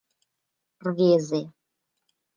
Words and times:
Рвезе: 0.87 1.41